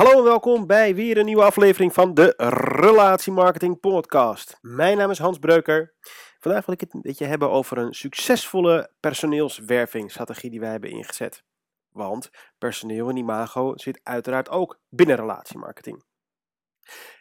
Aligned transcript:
Hallo 0.00 0.18
en 0.18 0.24
welkom 0.24 0.66
bij 0.66 0.94
weer 0.94 1.18
een 1.18 1.24
nieuwe 1.24 1.42
aflevering 1.42 1.92
van 1.92 2.14
de 2.14 2.34
Relatiemarketing 2.80 3.80
Podcast. 3.80 4.58
Mijn 4.60 4.96
naam 4.96 5.10
is 5.10 5.18
Hans 5.18 5.38
Breuker. 5.38 5.94
Vandaag 6.38 6.66
wil 6.66 6.74
ik 6.74 6.80
het 6.80 6.94
een 6.94 7.00
beetje 7.00 7.24
hebben 7.24 7.50
over 7.50 7.78
een 7.78 7.94
succesvolle 7.94 8.90
personeelswervingsstrategie 9.00 10.50
die 10.50 10.60
wij 10.60 10.70
hebben 10.70 10.90
ingezet. 10.90 11.44
Want 11.92 12.30
personeel 12.58 13.08
en 13.08 13.16
imago 13.16 13.76
zit 13.76 14.00
uiteraard 14.02 14.48
ook 14.48 14.80
binnen 14.88 15.16
relatiemarketing. 15.16 16.04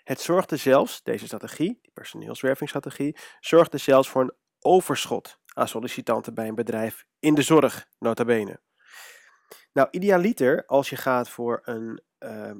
Het 0.03 0.21
zorgde 0.21 0.57
zelfs, 0.57 1.03
deze 1.03 1.25
strategie, 1.25 1.79
die 1.81 1.91
personeelswervingsstrategie, 1.93 3.17
zorgde 3.39 3.77
zelfs 3.77 4.09
voor 4.09 4.21
een 4.21 4.35
overschot 4.59 5.39
aan 5.53 5.67
sollicitanten 5.67 6.33
bij 6.33 6.47
een 6.47 6.55
bedrijf 6.55 7.05
in 7.19 7.35
de 7.35 7.41
zorg, 7.41 7.87
nota 7.97 8.25
bene. 8.25 8.59
Nou, 9.73 9.87
idealiter, 9.91 10.65
als 10.65 10.89
je 10.89 10.95
gaat 10.95 11.29
voor 11.29 11.61
een 11.63 12.01
uh, 12.19 12.51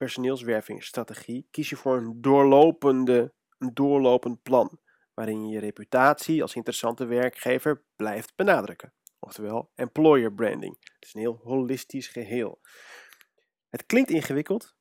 personeelswervingsstrategie, 0.00 1.46
kies 1.50 1.68
je 1.68 1.76
voor 1.76 1.96
een, 1.96 2.20
doorlopende, 2.20 3.34
doorlopend 3.72 4.42
plan, 4.42 4.80
waarin 5.14 5.46
je 5.46 5.54
je 5.54 5.60
reputatie 5.60 6.42
als 6.42 6.54
interessante 6.54 7.04
werkgever 7.04 7.84
blijft 7.96 8.32
benadrukken. 8.36 8.92
Oftewel, 9.18 9.72
employer 9.74 10.32
branding. 10.32 10.76
Het 10.80 11.04
is 11.04 11.14
een 11.14 11.20
heel 11.20 11.40
holistisch 11.42 12.08
geheel. 12.08 12.60
Het 13.68 13.86
klinkt 13.86 14.10
ingewikkeld 14.10 14.74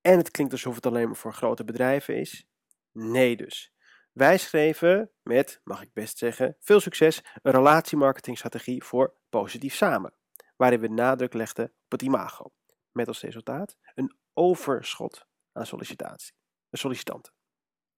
en 0.00 0.16
het 0.18 0.30
klinkt 0.30 0.52
alsof 0.52 0.74
het 0.74 0.86
alleen 0.86 1.06
maar 1.06 1.16
voor 1.16 1.34
grote 1.34 1.64
bedrijven 1.64 2.16
is. 2.16 2.48
Nee 2.92 3.36
dus. 3.36 3.72
Wij 4.12 4.38
schreven 4.38 5.10
met, 5.22 5.60
mag 5.64 5.82
ik 5.82 5.92
best 5.92 6.18
zeggen, 6.18 6.56
veel 6.60 6.80
succes 6.80 7.22
een 7.42 7.52
relatiemarketingstrategie 7.52 8.84
voor 8.84 9.14
positief 9.28 9.74
samen, 9.74 10.14
waarin 10.56 10.80
we 10.80 10.88
nadruk 10.88 11.34
legden 11.34 11.64
op 11.64 11.90
het 11.90 12.02
imago. 12.02 12.52
Met 12.92 13.08
als 13.08 13.20
resultaat 13.20 13.76
een 13.94 14.18
overschot 14.40 15.26
aan 15.52 15.66
sollicitatie, 15.66 16.32
sollicitanten. 16.70 17.32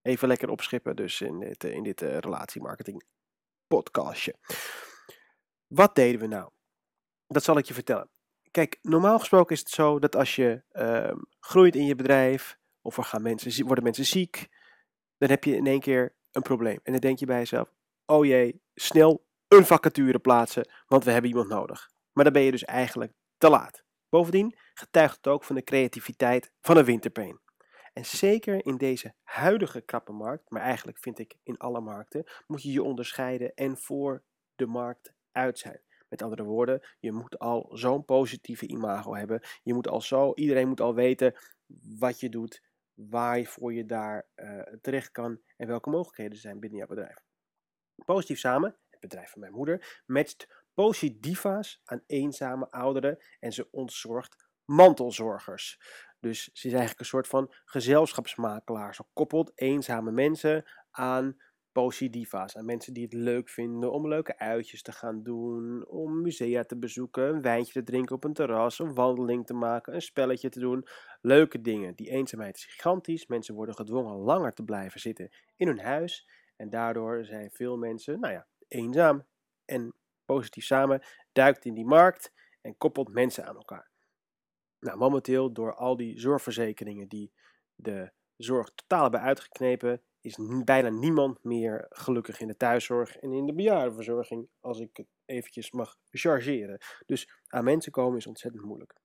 Even 0.02 0.28
lekker 0.28 0.48
opschippen 0.48 0.96
dus 0.96 1.20
in 1.20 1.38
dit, 1.38 1.64
in 1.64 1.82
dit 1.82 2.02
uh, 2.02 2.18
relatiemarketing 2.18 3.02
podcastje. 3.66 4.36
Wat 5.66 5.94
deden 5.94 6.20
we 6.20 6.26
nou? 6.26 6.50
Dat 7.26 7.44
zal 7.44 7.58
ik 7.58 7.64
je 7.64 7.74
vertellen. 7.74 8.10
Kijk, 8.50 8.78
normaal 8.82 9.18
gesproken 9.18 9.54
is 9.54 9.60
het 9.60 9.68
zo 9.68 9.98
dat 9.98 10.16
als 10.16 10.36
je 10.36 10.62
uh, 10.72 11.22
groeit 11.40 11.76
in 11.76 11.86
je 11.86 11.94
bedrijf, 11.94 12.58
of 12.80 12.96
er 12.96 13.04
gaan 13.04 13.22
mensen, 13.22 13.66
worden 13.66 13.84
mensen 13.84 14.04
ziek, 14.04 14.48
dan 15.18 15.30
heb 15.30 15.44
je 15.44 15.56
in 15.56 15.66
één 15.66 15.80
keer 15.80 16.16
een 16.30 16.42
probleem. 16.42 16.78
En 16.82 16.92
dan 16.92 17.00
denk 17.00 17.18
je 17.18 17.26
bij 17.26 17.38
jezelf, 17.38 17.72
oh 18.06 18.24
jee, 18.24 18.62
snel 18.74 19.26
een 19.48 19.66
vacature 19.66 20.18
plaatsen, 20.18 20.68
want 20.86 21.04
we 21.04 21.10
hebben 21.10 21.30
iemand 21.30 21.48
nodig. 21.48 21.90
Maar 22.12 22.24
dan 22.24 22.32
ben 22.32 22.42
je 22.42 22.50
dus 22.50 22.64
eigenlijk 22.64 23.12
te 23.38 23.48
laat. 23.48 23.84
Bovendien 24.12 24.56
getuigt 24.74 25.16
het 25.16 25.26
ook 25.26 25.44
van 25.44 25.54
de 25.54 25.62
creativiteit 25.62 26.52
van 26.60 26.76
een 26.76 26.84
winterpeen. 26.84 27.40
En 27.92 28.04
zeker 28.04 28.66
in 28.66 28.76
deze 28.76 29.14
huidige 29.22 29.80
krappe 29.80 30.12
markt, 30.12 30.50
maar 30.50 30.62
eigenlijk 30.62 30.98
vind 30.98 31.18
ik 31.18 31.34
in 31.42 31.56
alle 31.56 31.80
markten, 31.80 32.24
moet 32.46 32.62
je 32.62 32.72
je 32.72 32.82
onderscheiden 32.82 33.54
en 33.54 33.76
voor 33.76 34.22
de 34.54 34.66
markt 34.66 35.12
uit 35.30 35.58
zijn. 35.58 35.80
Met 36.08 36.22
andere 36.22 36.42
woorden, 36.42 36.80
je 36.98 37.12
moet 37.12 37.38
al 37.38 37.70
zo'n 37.72 38.04
positieve 38.04 38.66
imago 38.66 39.14
hebben. 39.14 39.40
Je 39.62 39.74
moet 39.74 39.88
al 39.88 40.00
zo, 40.00 40.34
iedereen 40.34 40.68
moet 40.68 40.80
al 40.80 40.94
weten 40.94 41.34
wat 41.98 42.20
je 42.20 42.28
doet, 42.28 42.62
waarvoor 42.94 43.72
je 43.72 43.86
daar 43.86 44.26
uh, 44.36 44.62
terecht 44.80 45.10
kan 45.10 45.40
en 45.56 45.66
welke 45.66 45.90
mogelijkheden 45.90 46.32
er 46.32 46.38
zijn 46.38 46.60
binnen 46.60 46.78
jouw 46.78 46.88
bedrijf. 46.88 47.24
Positief 48.04 48.38
samen, 48.38 48.76
het 48.90 49.00
bedrijf 49.00 49.30
van 49.30 49.40
mijn 49.40 49.52
moeder, 49.52 50.02
matcht 50.06 50.61
positiva's 50.74 51.80
aan 51.84 52.02
eenzame 52.06 52.70
ouderen 52.70 53.18
en 53.40 53.52
ze 53.52 53.68
ontzorgt 53.70 54.50
mantelzorgers. 54.64 55.80
Dus 56.20 56.42
ze 56.44 56.66
is 56.66 56.72
eigenlijk 56.72 57.00
een 57.00 57.06
soort 57.06 57.28
van 57.28 57.52
gezelschapsmakelaar. 57.64 58.94
Ze 58.94 59.04
koppelt 59.12 59.52
eenzame 59.54 60.10
mensen 60.10 60.64
aan 60.90 61.36
positiva's. 61.72 62.56
Aan 62.56 62.64
mensen 62.64 62.92
die 62.92 63.02
het 63.02 63.12
leuk 63.12 63.48
vinden 63.48 63.92
om 63.92 64.08
leuke 64.08 64.38
uitjes 64.38 64.82
te 64.82 64.92
gaan 64.92 65.22
doen, 65.22 65.86
om 65.88 66.22
musea 66.22 66.62
te 66.62 66.78
bezoeken, 66.78 67.28
een 67.28 67.42
wijntje 67.42 67.72
te 67.72 67.82
drinken 67.82 68.16
op 68.16 68.24
een 68.24 68.32
terras, 68.32 68.78
een 68.78 68.94
wandeling 68.94 69.46
te 69.46 69.54
maken, 69.54 69.94
een 69.94 70.02
spelletje 70.02 70.48
te 70.48 70.60
doen. 70.60 70.86
Leuke 71.20 71.60
dingen. 71.60 71.94
Die 71.94 72.10
eenzaamheid 72.10 72.56
is 72.56 72.64
gigantisch. 72.64 73.26
Mensen 73.26 73.54
worden 73.54 73.74
gedwongen 73.74 74.16
langer 74.16 74.54
te 74.54 74.64
blijven 74.64 75.00
zitten 75.00 75.30
in 75.56 75.66
hun 75.66 75.80
huis. 75.80 76.28
En 76.56 76.70
daardoor 76.70 77.24
zijn 77.24 77.50
veel 77.50 77.76
mensen, 77.76 78.20
nou 78.20 78.32
ja, 78.32 78.46
eenzaam. 78.68 79.26
En 79.64 79.94
positief 80.32 80.64
samen 80.64 81.02
duikt 81.32 81.64
in 81.64 81.74
die 81.74 81.84
markt 81.84 82.32
en 82.60 82.76
koppelt 82.76 83.12
mensen 83.12 83.46
aan 83.46 83.56
elkaar. 83.56 83.90
Nou, 84.78 84.98
momenteel 84.98 85.52
door 85.52 85.74
al 85.74 85.96
die 85.96 86.20
zorgverzekeringen 86.20 87.08
die 87.08 87.32
de 87.74 88.12
zorg 88.36 88.70
totaal 88.74 89.02
hebben 89.02 89.20
uitgeknepen, 89.20 90.02
is 90.20 90.38
bijna 90.64 90.88
niemand 90.88 91.44
meer 91.44 91.86
gelukkig 91.88 92.40
in 92.40 92.46
de 92.46 92.56
thuiszorg 92.56 93.16
en 93.16 93.32
in 93.32 93.46
de 93.46 93.54
bejaardenverzorging, 93.54 94.48
als 94.60 94.80
ik 94.80 94.96
het 94.96 95.06
eventjes 95.24 95.70
mag 95.70 95.96
chargeren. 96.10 96.78
Dus 97.06 97.30
aan 97.46 97.64
mensen 97.64 97.92
komen 97.92 98.18
is 98.18 98.26
ontzettend 98.26 98.64
moeilijk. 98.64 99.00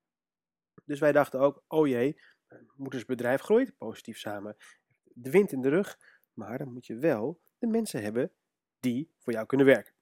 Dus 0.85 0.99
wij 0.99 1.11
dachten 1.11 1.39
ook, 1.39 1.63
oh 1.67 1.87
jee, 1.87 2.21
moedersbedrijf 2.75 3.41
groeit, 3.41 3.77
positief 3.77 4.17
samen, 4.17 4.55
de 5.03 5.31
wind 5.31 5.51
in 5.51 5.61
de 5.61 5.69
rug, 5.69 5.97
maar 6.33 6.57
dan 6.57 6.73
moet 6.73 6.85
je 6.85 6.95
wel 6.95 7.41
de 7.57 7.67
mensen 7.67 8.01
hebben 8.03 8.31
die 8.79 9.11
voor 9.17 9.33
jou 9.33 9.45
kunnen 9.45 9.65
werken. 9.65 9.96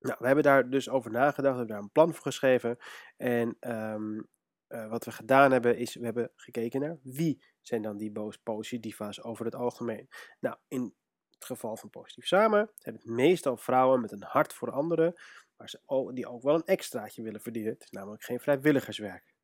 Nou, 0.00 0.16
we 0.18 0.26
hebben 0.26 0.44
daar 0.44 0.70
dus 0.70 0.88
over 0.88 1.10
nagedacht, 1.10 1.52
we 1.52 1.58
hebben 1.58 1.66
daar 1.66 1.78
een 1.78 1.92
plan 1.92 2.14
voor 2.14 2.22
geschreven. 2.22 2.78
En 3.16 3.56
um, 3.60 4.28
uh, 4.68 4.88
wat 4.88 5.04
we 5.04 5.12
gedaan 5.12 5.52
hebben, 5.52 5.76
is 5.76 5.94
we 5.94 6.04
hebben 6.04 6.30
gekeken 6.36 6.80
naar 6.80 6.98
wie 7.02 7.42
zijn 7.60 7.82
dan 7.82 7.96
die 7.96 8.12
positiva's 8.42 9.22
over 9.22 9.44
het 9.44 9.54
algemeen. 9.54 10.08
Nou, 10.40 10.56
in 10.68 10.94
het 11.30 11.44
geval 11.44 11.76
van 11.76 11.90
Positief 11.90 12.26
Samen 12.26 12.70
zijn 12.74 12.94
het 12.94 13.04
meestal 13.04 13.56
vrouwen 13.56 14.00
met 14.00 14.12
een 14.12 14.22
hart 14.22 14.52
voor 14.52 14.70
anderen, 14.70 15.20
maar 15.56 15.68
ze 15.68 16.10
die 16.14 16.26
ook 16.26 16.42
wel 16.42 16.54
een 16.54 16.64
extraatje 16.64 17.22
willen 17.22 17.40
verdienen. 17.40 17.72
Het 17.72 17.82
is 17.82 17.90
namelijk 17.90 18.22
geen 18.22 18.40
vrijwilligerswerk. 18.40 19.34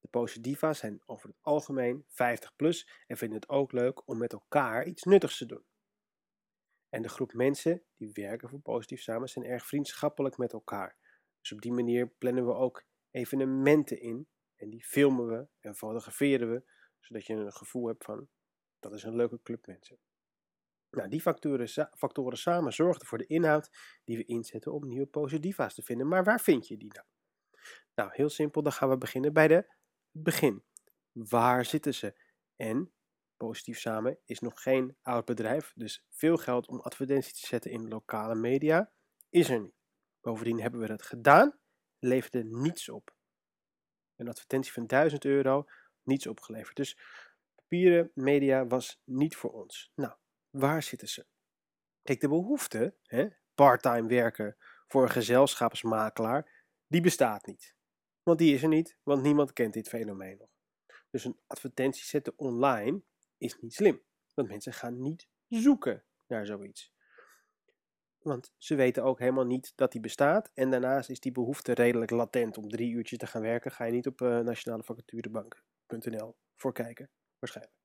De 0.00 0.08
positiva's 0.10 0.78
zijn 0.78 1.02
over 1.06 1.28
het 1.28 1.38
algemeen 1.40 2.04
50 2.08 2.56
plus 2.56 2.88
en 3.06 3.16
vinden 3.16 3.40
het 3.40 3.48
ook 3.48 3.72
leuk 3.72 4.08
om 4.08 4.18
met 4.18 4.32
elkaar 4.32 4.86
iets 4.86 5.02
nuttigs 5.02 5.38
te 5.38 5.46
doen. 5.46 5.64
En 6.94 7.02
de 7.02 7.08
groep 7.08 7.32
mensen 7.32 7.82
die 7.96 8.12
werken 8.12 8.48
voor 8.48 8.60
Positief 8.60 9.02
Samen 9.02 9.28
zijn 9.28 9.44
erg 9.44 9.66
vriendschappelijk 9.66 10.36
met 10.36 10.52
elkaar. 10.52 10.96
Dus 11.40 11.52
op 11.52 11.60
die 11.60 11.72
manier 11.72 12.08
plannen 12.08 12.46
we 12.46 12.54
ook 12.54 12.84
evenementen 13.10 14.00
in 14.00 14.28
en 14.56 14.70
die 14.70 14.84
filmen 14.84 15.26
we 15.26 15.46
en 15.60 15.74
fotograferen 15.74 16.50
we, 16.50 16.62
zodat 17.00 17.26
je 17.26 17.34
een 17.34 17.52
gevoel 17.52 17.86
hebt 17.86 18.04
van 18.04 18.28
dat 18.78 18.92
is 18.92 19.02
een 19.02 19.16
leuke 19.16 19.40
club 19.42 19.66
mensen. 19.66 19.98
Nou, 20.90 21.08
die 21.08 21.20
factoren, 21.20 21.68
factoren 21.96 22.38
samen 22.38 22.72
zorgen 22.72 23.06
voor 23.06 23.18
de 23.18 23.26
inhoud 23.26 23.70
die 24.04 24.16
we 24.16 24.24
inzetten 24.24 24.72
om 24.72 24.86
nieuwe 24.86 25.06
positiva's 25.06 25.74
te 25.74 25.82
vinden. 25.82 26.08
Maar 26.08 26.24
waar 26.24 26.40
vind 26.40 26.68
je 26.68 26.76
die 26.76 26.92
nou? 26.92 27.06
Nou, 27.94 28.10
heel 28.12 28.28
simpel, 28.28 28.62
dan 28.62 28.72
gaan 28.72 28.88
we 28.88 28.98
beginnen 28.98 29.32
bij 29.32 29.48
de 29.48 29.74
begin. 30.10 30.64
Waar 31.12 31.64
zitten 31.64 31.94
ze? 31.94 32.20
En 32.56 32.92
Positief 33.44 33.78
Samen 33.78 34.18
is 34.24 34.40
nog 34.40 34.62
geen 34.62 34.96
oud 35.02 35.24
bedrijf, 35.24 35.72
dus 35.74 36.04
veel 36.10 36.36
geld 36.36 36.66
om 36.68 36.80
advertenties 36.80 37.40
te 37.40 37.46
zetten 37.46 37.70
in 37.70 37.88
lokale 37.88 38.34
media 38.34 38.90
is 39.30 39.50
er 39.50 39.60
niet. 39.60 39.74
Bovendien 40.20 40.60
hebben 40.60 40.80
we 40.80 40.86
dat 40.86 41.02
gedaan, 41.02 41.58
leverde 41.98 42.44
niets 42.44 42.88
op. 42.88 43.16
Een 44.16 44.28
advertentie 44.28 44.72
van 44.72 44.86
1000 44.86 45.24
euro, 45.24 45.64
niets 46.02 46.26
opgeleverd. 46.26 46.76
Dus 46.76 46.98
papieren 47.54 48.10
media 48.14 48.66
was 48.66 49.00
niet 49.04 49.36
voor 49.36 49.52
ons. 49.52 49.92
Nou, 49.94 50.14
waar 50.50 50.82
zitten 50.82 51.08
ze? 51.08 51.26
Kijk, 52.02 52.20
de 52.20 52.28
behoefte, 52.28 52.94
part-time 53.54 54.08
werken 54.08 54.56
voor 54.86 55.02
een 55.02 55.10
gezelschapsmakelaar, 55.10 56.64
die 56.86 57.00
bestaat 57.00 57.46
niet. 57.46 57.74
Want 58.22 58.38
die 58.38 58.54
is 58.54 58.62
er 58.62 58.68
niet, 58.68 58.96
want 59.02 59.22
niemand 59.22 59.52
kent 59.52 59.72
dit 59.72 59.88
fenomeen 59.88 60.36
nog. 60.38 60.48
Dus 61.10 61.24
een 61.24 61.38
advertentie 61.46 62.04
zetten 62.04 62.32
online 62.36 63.02
is 63.44 63.60
niet 63.60 63.74
slim. 63.74 64.02
Want 64.34 64.48
mensen 64.48 64.72
gaan 64.72 65.00
niet 65.00 65.28
zoeken 65.48 66.04
naar 66.26 66.46
zoiets. 66.46 66.92
Want 68.18 68.54
ze 68.58 68.74
weten 68.74 69.02
ook 69.02 69.18
helemaal 69.18 69.46
niet 69.46 69.72
dat 69.74 69.92
die 69.92 70.00
bestaat. 70.00 70.50
En 70.54 70.70
daarnaast 70.70 71.10
is 71.10 71.20
die 71.20 71.32
behoefte 71.32 71.72
redelijk 71.72 72.10
latent. 72.10 72.58
Om 72.58 72.68
drie 72.68 72.92
uurtjes 72.92 73.18
te 73.18 73.26
gaan 73.26 73.42
werken 73.42 73.70
ga 73.70 73.84
je 73.84 73.92
niet 73.92 74.06
op 74.06 74.20
uh, 74.20 74.38
nationalevacaturebank.nl 74.38 76.36
voor 76.56 76.72
kijken. 76.72 77.10
Waarschijnlijk. 77.38 77.76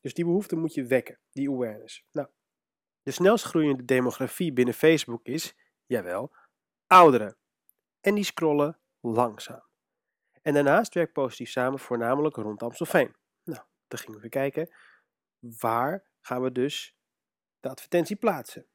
Dus 0.00 0.14
die 0.14 0.24
behoefte 0.24 0.56
moet 0.56 0.74
je 0.74 0.84
wekken. 0.86 1.18
Die 1.30 1.50
awareness. 1.50 2.06
Nou, 2.10 2.28
de 3.02 3.10
snelst 3.10 3.44
groeiende 3.44 3.84
demografie 3.84 4.52
binnen 4.52 4.74
Facebook 4.74 5.24
is, 5.24 5.56
jawel, 5.86 6.34
ouderen. 6.86 7.36
En 8.00 8.14
die 8.14 8.24
scrollen 8.24 8.80
langzaam. 9.00 9.64
En 10.42 10.54
daarnaast 10.54 10.94
werkt 10.94 11.12
Positief 11.12 11.50
Samen 11.50 11.78
voornamelijk 11.78 12.36
rond 12.36 12.62
Amstelveen. 12.62 13.16
Nou, 13.44 13.62
dan 13.88 13.98
gingen 13.98 14.20
we 14.20 14.28
kijken 14.28 14.68
waar 15.58 16.04
gaan 16.20 16.42
we 16.42 16.52
dus 16.52 16.96
de 17.60 17.68
advertentie 17.68 18.16
plaatsen? 18.16 18.66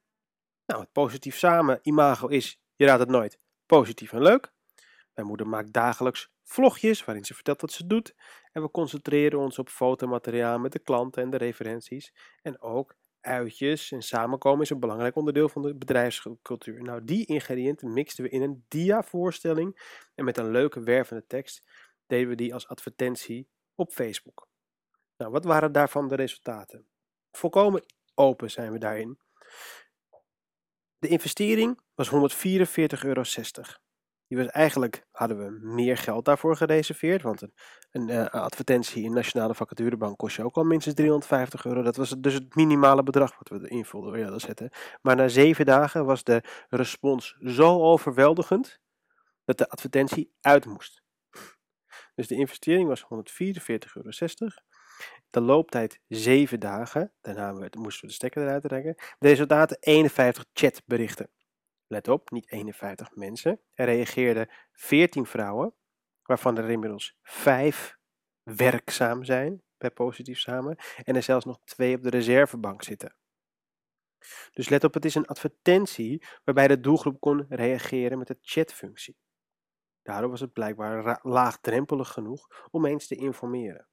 Nou, 0.65 0.81
het 0.81 0.91
positief 0.91 1.37
samen 1.37 1.79
imago 1.81 2.27
is, 2.27 2.61
je 2.75 2.85
raadt 2.85 2.99
het 2.99 3.09
nooit, 3.09 3.39
positief 3.65 4.13
en 4.13 4.21
leuk. 4.21 4.53
Mijn 5.13 5.27
moeder 5.27 5.47
maakt 5.47 5.73
dagelijks 5.73 6.31
vlogjes 6.43 7.05
waarin 7.05 7.25
ze 7.25 7.33
vertelt 7.33 7.61
wat 7.61 7.71
ze 7.71 7.87
doet. 7.87 8.15
En 8.51 8.61
we 8.61 8.71
concentreren 8.71 9.39
ons 9.39 9.59
op 9.59 9.69
fotomateriaal 9.69 10.59
met 10.59 10.71
de 10.71 10.79
klanten 10.79 11.23
en 11.23 11.29
de 11.29 11.37
referenties. 11.37 12.13
En 12.41 12.61
ook 12.61 12.95
uitjes 13.21 13.91
en 13.91 14.01
samenkomen 14.01 14.61
is 14.61 14.69
een 14.69 14.79
belangrijk 14.79 15.15
onderdeel 15.15 15.49
van 15.49 15.61
de 15.61 15.75
bedrijfscultuur. 15.75 16.81
Nou, 16.81 17.03
die 17.03 17.25
ingrediënten 17.25 17.93
mixten 17.93 18.23
we 18.23 18.29
in 18.29 18.41
een 18.41 18.65
dia-voorstelling 18.67 19.99
en 20.15 20.25
met 20.25 20.37
een 20.37 20.51
leuke 20.51 20.83
wervende 20.83 21.25
tekst 21.27 21.69
deden 22.07 22.29
we 22.29 22.35
die 22.35 22.53
als 22.53 22.67
advertentie 22.67 23.49
op 23.75 23.91
Facebook. 23.91 24.50
Nou, 25.21 25.33
wat 25.33 25.45
waren 25.45 25.71
daarvan 25.71 26.07
de 26.07 26.15
resultaten? 26.15 26.85
Volkomen 27.31 27.83
open 28.13 28.51
zijn 28.51 28.71
we 28.71 28.77
daarin. 28.77 29.19
De 30.97 31.07
investering 31.07 31.79
was 31.95 32.09
144,60 32.09 32.13
euro. 33.03 33.23
Die 34.27 34.37
was 34.37 34.47
eigenlijk 34.47 35.05
hadden 35.11 35.37
we 35.37 35.59
meer 35.61 35.97
geld 35.97 36.25
daarvoor 36.25 36.55
gereserveerd, 36.55 37.21
want 37.21 37.41
een, 37.41 37.53
een 37.91 38.07
uh, 38.07 38.25
advertentie 38.25 39.03
in 39.03 39.13
Nationale 39.13 39.55
Vacaturebank 39.55 40.17
kost 40.17 40.35
je 40.35 40.43
ook 40.43 40.55
al 40.55 40.63
minstens 40.63 40.95
350 40.95 41.65
euro. 41.65 41.81
Dat 41.81 41.95
was 41.95 42.15
dus 42.17 42.33
het 42.33 42.55
minimale 42.55 43.03
bedrag 43.03 43.37
wat 43.37 43.49
we 43.49 43.69
erin 43.69 44.11
wilden 44.11 44.39
zetten. 44.39 44.69
Maar 45.01 45.15
na 45.15 45.27
zeven 45.27 45.65
dagen 45.65 46.05
was 46.05 46.23
de 46.23 46.43
respons 46.69 47.37
zo 47.39 47.81
overweldigend 47.81 48.79
dat 49.45 49.57
de 49.57 49.69
advertentie 49.69 50.33
uit 50.39 50.65
moest. 50.65 51.03
Dus 52.15 52.27
de 52.27 52.35
investering 52.35 52.87
was 52.87 53.03
144,60 53.03 53.07
euro. 53.93 54.09
De 55.29 55.41
looptijd 55.41 55.99
7 56.07 56.59
dagen. 56.59 57.13
Daarna 57.21 57.51
moesten 57.51 58.01
we 58.01 58.07
de 58.07 58.13
stekker 58.13 58.41
eruit 58.41 58.63
trekken. 58.63 58.95
De 59.19 59.27
resultaten 59.27 59.77
51 59.79 60.45
chatberichten. 60.53 61.29
Let 61.87 62.07
op, 62.07 62.29
niet 62.29 62.51
51 62.51 63.15
mensen. 63.15 63.59
Er 63.73 63.85
reageerden 63.85 64.49
14 64.71 65.25
vrouwen, 65.25 65.73
waarvan 66.23 66.57
er 66.57 66.69
inmiddels 66.69 67.17
5 67.21 67.97
werkzaam 68.43 69.23
zijn 69.23 69.63
bij 69.77 69.91
Positief 69.91 70.39
Samen. 70.39 70.77
En 71.03 71.15
er 71.15 71.23
zelfs 71.23 71.45
nog 71.45 71.59
2 71.63 71.95
op 71.95 72.03
de 72.03 72.09
reservebank 72.09 72.83
zitten. 72.83 73.15
Dus 74.51 74.69
let 74.69 74.83
op, 74.83 74.93
het 74.93 75.05
is 75.05 75.15
een 75.15 75.25
advertentie 75.25 76.25
waarbij 76.43 76.67
de 76.67 76.79
doelgroep 76.79 77.19
kon 77.19 77.45
reageren 77.49 78.17
met 78.17 78.27
de 78.27 78.37
chatfunctie. 78.41 79.17
Daardoor 80.01 80.29
was 80.29 80.39
het 80.39 80.53
blijkbaar 80.53 81.19
laagdrempelig 81.23 82.09
genoeg 82.09 82.67
om 82.71 82.85
eens 82.85 83.07
te 83.07 83.15
informeren. 83.15 83.87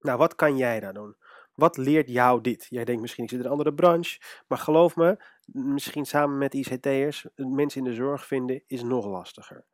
Nou, 0.00 0.18
wat 0.18 0.34
kan 0.34 0.56
jij 0.56 0.80
daar 0.80 0.92
doen? 0.92 1.16
Wat 1.54 1.76
leert 1.76 2.08
jou 2.08 2.40
dit? 2.40 2.66
Jij 2.68 2.84
denkt 2.84 3.00
misschien 3.00 3.24
is 3.24 3.30
het 3.30 3.44
een 3.44 3.50
andere 3.50 3.74
branche, 3.74 4.20
maar 4.46 4.58
geloof 4.58 4.96
me, 4.96 5.16
misschien 5.52 6.04
samen 6.04 6.38
met 6.38 6.54
ICT'ers, 6.54 7.26
mensen 7.34 7.84
in 7.84 7.90
de 7.90 7.94
zorg 7.94 8.26
vinden 8.26 8.62
is 8.66 8.82
nog 8.82 9.06
lastiger. 9.06 9.66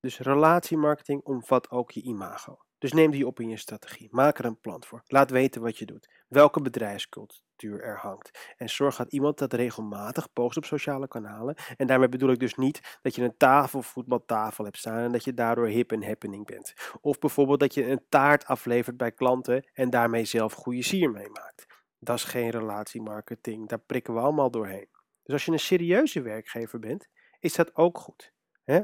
Dus 0.00 0.18
relatiemarketing 0.18 1.22
omvat 1.22 1.70
ook 1.70 1.90
je 1.90 2.02
imago. 2.02 2.58
Dus 2.78 2.92
neem 2.92 3.10
die 3.10 3.26
op 3.26 3.40
in 3.40 3.48
je 3.48 3.56
strategie. 3.56 4.08
Maak 4.10 4.38
er 4.38 4.44
een 4.44 4.60
plan 4.60 4.84
voor. 4.84 5.02
Laat 5.06 5.30
weten 5.30 5.62
wat 5.62 5.78
je 5.78 5.86
doet. 5.86 6.08
Welke 6.28 6.60
bedrijfscultuur 6.60 7.42
er 7.72 7.98
hangt. 7.98 8.54
En 8.56 8.68
zorg 8.68 8.96
dat 8.96 9.12
iemand 9.12 9.38
dat 9.38 9.52
regelmatig 9.52 10.32
post 10.32 10.56
op 10.56 10.64
sociale 10.64 11.08
kanalen. 11.08 11.56
En 11.76 11.86
daarmee 11.86 12.08
bedoel 12.08 12.30
ik 12.30 12.38
dus 12.38 12.54
niet 12.54 12.98
dat 13.02 13.14
je 13.14 13.22
een 13.22 13.36
tafelvoetbaltafel 13.36 14.64
hebt 14.64 14.78
staan 14.78 14.98
en 14.98 15.12
dat 15.12 15.24
je 15.24 15.34
daardoor 15.34 15.66
hip 15.66 15.92
en 15.92 16.04
happening 16.04 16.46
bent. 16.46 16.74
Of 17.00 17.18
bijvoorbeeld 17.18 17.60
dat 17.60 17.74
je 17.74 17.90
een 17.90 18.04
taart 18.08 18.46
aflevert 18.46 18.96
bij 18.96 19.12
klanten 19.12 19.70
en 19.72 19.90
daarmee 19.90 20.24
zelf 20.24 20.52
goede 20.52 20.82
sier 20.82 21.10
meemaakt. 21.10 21.66
Dat 21.98 22.16
is 22.16 22.24
geen 22.24 22.50
relatiemarketing. 22.50 23.68
Daar 23.68 23.78
prikken 23.78 24.14
we 24.14 24.20
allemaal 24.20 24.50
doorheen. 24.50 24.88
Dus 25.22 25.32
als 25.32 25.44
je 25.44 25.52
een 25.52 25.58
serieuze 25.58 26.22
werkgever 26.22 26.78
bent, 26.78 27.08
is 27.38 27.54
dat 27.54 27.76
ook 27.76 27.98
goed. 27.98 28.32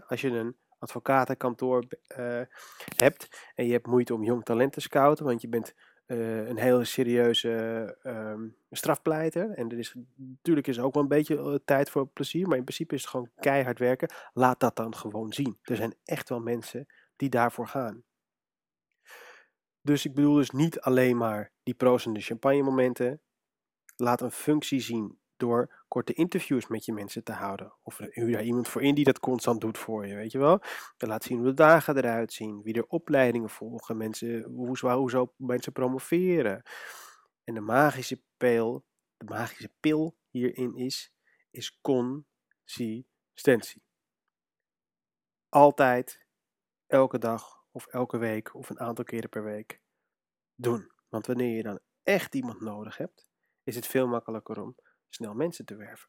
Als 0.06 0.20
je 0.20 0.28
een 0.28 0.56
advocatenkantoor 0.78 1.84
uh, 2.18 2.40
hebt 2.96 3.50
en 3.54 3.66
je 3.66 3.72
hebt 3.72 3.86
moeite 3.86 4.14
om 4.14 4.24
jong 4.24 4.44
talent 4.44 4.72
te 4.72 4.80
scouten, 4.80 5.24
want 5.24 5.40
je 5.40 5.48
bent 5.48 5.74
uh, 6.10 6.48
een 6.48 6.58
hele 6.58 6.84
serieuze 6.84 7.96
um, 8.02 8.56
strafpleiter. 8.70 9.50
En 9.50 9.70
er 9.70 9.78
is 9.78 9.94
natuurlijk 10.16 10.66
is 10.66 10.80
ook 10.80 10.94
wel 10.94 11.02
een 11.02 11.08
beetje 11.08 11.36
uh, 11.36 11.54
tijd 11.64 11.90
voor 11.90 12.06
plezier, 12.06 12.48
maar 12.48 12.56
in 12.56 12.64
principe 12.64 12.94
is 12.94 13.00
het 13.00 13.10
gewoon 13.10 13.30
keihard 13.36 13.78
werken. 13.78 14.12
Laat 14.32 14.60
dat 14.60 14.76
dan 14.76 14.94
gewoon 14.94 15.32
zien. 15.32 15.58
Er 15.62 15.76
zijn 15.76 15.94
echt 16.04 16.28
wel 16.28 16.40
mensen 16.40 16.86
die 17.16 17.28
daarvoor 17.28 17.68
gaan. 17.68 18.04
Dus 19.82 20.04
ik 20.04 20.14
bedoel 20.14 20.34
dus 20.34 20.50
niet 20.50 20.80
alleen 20.80 21.16
maar 21.16 21.52
die 21.62 21.74
pro's 21.74 22.06
en 22.06 22.12
de 22.12 22.20
champagne 22.20 22.62
momenten. 22.62 23.20
Laat 23.96 24.20
een 24.20 24.30
functie 24.30 24.80
zien 24.80 25.19
door 25.40 25.84
korte 25.88 26.12
interviews 26.12 26.66
met 26.66 26.84
je 26.84 26.92
mensen 26.92 27.24
te 27.24 27.32
houden. 27.32 27.72
Of 27.82 27.98
huur 27.98 28.32
daar 28.32 28.44
iemand 28.44 28.68
voor 28.68 28.82
in 28.82 28.94
die 28.94 29.04
dat 29.04 29.20
constant 29.20 29.60
doet 29.60 29.78
voor 29.78 30.06
je, 30.06 30.14
weet 30.14 30.32
je 30.32 30.38
wel. 30.38 30.62
Dan 30.96 31.08
laat 31.08 31.24
zien 31.24 31.38
hoe 31.38 31.46
de 31.46 31.54
dagen 31.54 31.96
eruit 31.96 32.32
zien, 32.32 32.62
wie 32.62 32.74
er 32.74 32.86
opleidingen 32.86 33.50
volgen, 33.50 33.96
mensen, 33.96 34.42
hoe, 34.42 34.78
hoe 34.82 35.10
zo 35.10 35.34
mensen 35.36 35.72
promoveren. 35.72 36.62
En 37.44 37.54
de 37.54 37.60
magische 37.60 38.22
pil, 38.36 38.84
de 39.16 39.24
magische 39.24 39.72
pil 39.80 40.16
hierin 40.28 40.74
is, 40.74 41.12
is 41.50 41.80
consistentie. 41.80 43.82
Altijd, 45.48 46.26
elke 46.86 47.18
dag 47.18 47.64
of 47.70 47.86
elke 47.86 48.18
week 48.18 48.54
of 48.54 48.70
een 48.70 48.80
aantal 48.80 49.04
keren 49.04 49.30
per 49.30 49.44
week 49.44 49.80
doen. 50.54 50.92
Want 51.08 51.26
wanneer 51.26 51.56
je 51.56 51.62
dan 51.62 51.80
echt 52.02 52.34
iemand 52.34 52.60
nodig 52.60 52.96
hebt, 52.96 53.28
is 53.64 53.74
het 53.74 53.86
veel 53.86 54.06
makkelijker 54.06 54.62
om 54.62 54.76
snel 55.14 55.34
mensen 55.34 55.64
te 55.64 55.76
werven. 55.76 56.08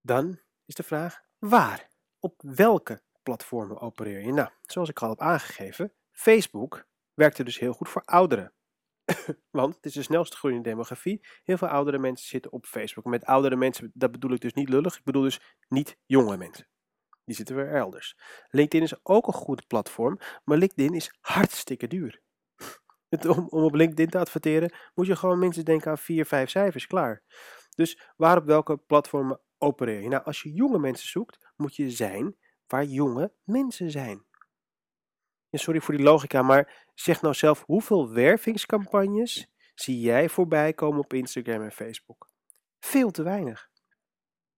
Dan 0.00 0.40
is 0.64 0.74
de 0.74 0.82
vraag 0.82 1.20
waar? 1.38 1.90
Op 2.18 2.42
welke 2.42 3.02
platformen 3.22 3.80
opereer 3.80 4.20
je? 4.20 4.32
Nou, 4.32 4.50
zoals 4.62 4.88
ik 4.88 5.02
al 5.02 5.08
heb 5.08 5.20
aangegeven, 5.20 5.92
Facebook 6.10 6.86
werkte 7.14 7.44
dus 7.44 7.58
heel 7.58 7.72
goed 7.72 7.88
voor 7.88 8.02
ouderen. 8.04 8.52
Want 9.50 9.74
het 9.74 9.84
is 9.84 9.92
de 9.92 10.02
snelste 10.02 10.36
groeiende 10.36 10.68
demografie. 10.68 11.26
Heel 11.44 11.56
veel 11.56 11.68
oudere 11.68 11.98
mensen 11.98 12.28
zitten 12.28 12.52
op 12.52 12.66
Facebook. 12.66 13.04
Met 13.04 13.24
oudere 13.24 13.56
mensen, 13.56 13.90
dat 13.94 14.10
bedoel 14.10 14.32
ik 14.32 14.40
dus 14.40 14.52
niet 14.52 14.68
lullig. 14.68 14.96
Ik 14.96 15.04
bedoel 15.04 15.22
dus 15.22 15.40
niet 15.68 15.96
jonge 16.06 16.36
mensen. 16.36 16.68
Die 17.24 17.34
zitten 17.34 17.56
weer 17.56 17.74
elders. 17.74 18.16
LinkedIn 18.48 18.86
is 18.86 19.04
ook 19.04 19.26
een 19.26 19.32
goed 19.32 19.66
platform, 19.66 20.18
maar 20.44 20.58
LinkedIn 20.58 20.94
is 20.94 21.16
hartstikke 21.20 21.86
duur 21.86 22.20
om, 23.10 23.46
om 23.48 23.62
op 23.62 23.74
LinkedIn 23.74 24.10
te 24.10 24.18
adverteren, 24.18 24.72
moet 24.94 25.06
je 25.06 25.16
gewoon 25.16 25.38
minstens 25.38 25.66
denken 25.66 25.90
aan 25.90 25.98
4, 25.98 26.26
5 26.26 26.50
cijfers, 26.50 26.86
klaar. 26.86 27.22
Dus 27.74 28.00
waar 28.16 28.36
op 28.36 28.44
welke 28.44 28.76
platformen 28.76 29.40
opereer 29.58 30.00
je? 30.00 30.08
Nou, 30.08 30.24
als 30.24 30.42
je 30.42 30.52
jonge 30.52 30.78
mensen 30.78 31.08
zoekt, 31.08 31.52
moet 31.56 31.76
je 31.76 31.90
zijn 31.90 32.36
waar 32.66 32.84
jonge 32.84 33.32
mensen 33.44 33.90
zijn. 33.90 34.24
Sorry 35.50 35.80
voor 35.80 35.96
die 35.96 36.04
logica, 36.04 36.42
maar 36.42 36.86
zeg 36.94 37.22
nou 37.22 37.34
zelf, 37.34 37.64
hoeveel 37.66 38.12
wervingscampagnes 38.12 39.50
zie 39.74 40.00
jij 40.00 40.28
voorbij 40.28 40.72
komen 40.72 41.00
op 41.00 41.12
Instagram 41.12 41.62
en 41.62 41.72
Facebook? 41.72 42.30
Veel 42.78 43.10
te 43.10 43.22
weinig. 43.22 43.70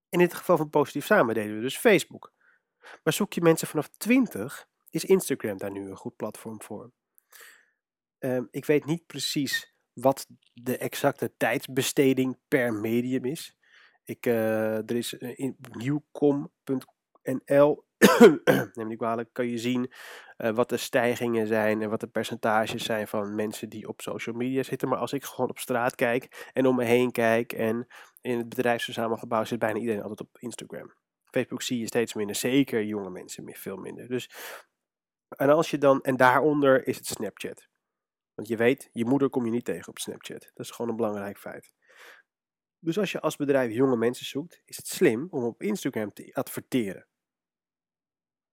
In 0.09 0.19
dit 0.19 0.35
geval 0.35 0.57
van 0.57 0.71
Positief 0.71 1.07
Samen 1.07 1.35
deden 1.35 1.55
we 1.55 1.61
dus 1.61 1.79
Facebook. 1.79 2.33
Maar 3.03 3.13
zoek 3.13 3.33
je 3.33 3.41
mensen 3.41 3.69
vanaf 3.69 3.89
20, 3.89 4.69
is 4.91 5.05
Instagram 5.05 5.59
daar 5.59 5.71
nu 5.71 5.91
een 5.91 5.97
goed 5.97 6.17
platform 6.17 6.63
voor. 6.63 6.93
Ehm, 8.23 8.45
ik 8.51 8.65
weet 8.65 8.85
niet 8.85 9.07
precies 9.07 9.75
wat 9.93 10.27
de 10.53 10.79
exacte 10.79 11.37
tijdsbesteding 11.37 12.39
per 12.49 12.73
medium 12.73 13.25
is. 13.25 13.57
Ik, 14.05 14.27
uh, 14.27 14.77
er 14.77 14.97
is 14.97 15.13
in 15.13 15.57
nieuwcom.nl, 15.71 16.55
neem 18.75 18.91
ik 18.91 18.99
kwalijk, 18.99 19.33
kan 19.33 19.47
je 19.47 19.59
zien 19.59 19.93
uh, 20.39 20.51
wat 20.51 20.69
de 20.69 20.77
stijgingen 20.77 21.47
zijn 21.47 21.83
en 21.83 21.91
wat 21.91 22.01
de 22.01 22.07
percentages 22.07 22.85
zijn 22.85 23.09
van 23.09 23.35
mensen 23.35 23.69
die 23.69 23.89
op 23.89 24.01
social 24.01 24.35
media 24.35 24.63
zitten. 24.63 24.89
Maar 24.89 24.99
als 24.99 25.13
ik 25.13 25.25
gewoon 25.25 25.51
op 25.51 25.59
straat 25.59 25.95
kijk 25.95 26.51
en 26.53 26.67
om 26.67 26.77
me 26.77 26.85
heen 26.85 27.13
kijk 27.13 27.53
en 27.53 27.87
in 28.21 28.39
het 28.39 28.49
bedrijfsverzamelgebouw 28.49 29.45
zit 29.45 29.59
bijna 29.59 29.79
iedereen 29.79 30.03
altijd 30.03 30.21
op 30.21 30.39
Instagram. 30.39 30.95
Facebook 31.25 31.63
zie 31.63 31.79
je 31.79 31.87
steeds 31.87 32.15
minder, 32.15 32.37
zeker 32.37 32.85
jonge 32.85 33.11
mensen 33.11 33.55
veel 33.55 33.77
minder. 33.77 34.09
Dus, 34.09 34.31
en 35.29 35.49
als 35.49 35.71
je 35.71 35.79
dan, 35.79 36.03
en 36.03 36.17
daaronder 36.17 36.87
is 36.87 36.97
het 36.97 37.07
Snapchat. 37.07 37.71
Want 38.35 38.49
je 38.49 38.57
weet, 38.57 38.89
je 38.93 39.05
moeder 39.05 39.31
kom 39.31 39.45
je 39.45 39.51
niet 39.51 39.65
tegen 39.65 39.89
op 39.89 39.99
Snapchat. 39.99 40.51
Dat 40.55 40.67
is 40.67 40.71
gewoon 40.71 40.91
een 40.91 40.97
belangrijk 40.97 41.39
feit. 41.39 41.73
Dus 42.79 42.99
als 42.99 43.13
je 43.13 43.21
als 43.21 43.37
bedrijf 43.37 43.73
jonge 43.73 43.97
mensen 43.97 44.27
zoekt, 44.27 44.63
is 44.65 44.77
het 44.77 44.87
slim 44.87 45.27
om 45.31 45.45
op 45.45 45.63
Instagram 45.63 46.13
te 46.13 46.35
adverteren. 46.35 47.07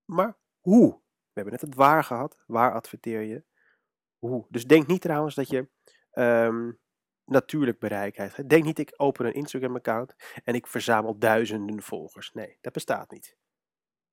Maar 0.05 0.38
hoe? 0.59 0.91
We 0.93 1.31
hebben 1.33 1.53
net 1.53 1.62
het 1.62 1.75
waar 1.75 2.03
gehad. 2.03 2.43
Waar 2.45 2.74
adverteer 2.74 3.21
je? 3.21 3.43
Hoe? 4.17 4.45
Dus 4.50 4.65
denk 4.65 4.88
niet 4.88 5.01
trouwens 5.01 5.36
dat 5.36 5.50
je 5.50 5.69
um, 6.13 6.79
natuurlijk 7.25 7.79
bereik 7.79 8.15
hebt. 8.15 8.50
Denk 8.50 8.63
niet, 8.63 8.79
ik 8.79 8.93
open 8.95 9.25
een 9.25 9.33
Instagram-account 9.33 10.15
en 10.43 10.53
ik 10.53 10.67
verzamel 10.67 11.19
duizenden 11.19 11.81
volgers. 11.81 12.31
Nee, 12.31 12.57
dat 12.62 12.74
bestaat 12.74 13.12
niet. 13.12 13.38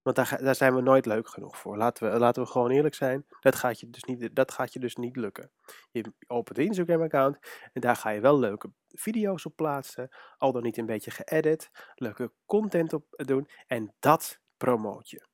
Want 0.07 0.19
daar, 0.19 0.43
daar 0.43 0.55
zijn 0.55 0.75
we 0.75 0.81
nooit 0.81 1.07
leuk 1.07 1.29
genoeg 1.29 1.59
voor. 1.59 1.77
Laten 1.77 2.13
we, 2.13 2.19
laten 2.19 2.43
we 2.43 2.49
gewoon 2.49 2.71
eerlijk 2.71 2.95
zijn. 2.95 3.27
Dat 3.41 3.55
gaat, 3.55 3.81
je 3.81 3.91
dus 3.91 4.05
niet, 4.05 4.37
dat 4.37 4.53
gaat 4.53 4.73
je 4.73 4.79
dus 4.79 4.97
niet 4.97 5.17
lukken. 5.17 5.51
Je 5.91 6.13
opent 6.27 6.59
een 6.59 6.65
Instagram-account 6.65 7.39
en 7.73 7.81
daar 7.81 7.97
ga 7.97 8.11
je 8.11 8.21
wel 8.21 8.39
leuke 8.39 8.73
video's 8.89 9.45
op 9.45 9.57
plaatsen. 9.57 10.09
Al 10.39 10.53
dan 10.53 10.63
niet 10.63 10.77
een 10.77 10.87
beetje 10.87 11.11
geëdit. 11.11 11.71
Leuke 11.95 12.33
content 12.45 12.93
op 12.93 13.05
doen. 13.11 13.49
En 13.67 13.95
dat 13.99 14.41
promoot 14.57 15.11
je. 15.11 15.27